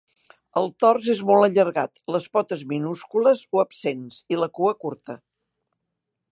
[0.61, 5.21] El tors és molt allargat, les potes minúscules o absents, i la cua curta.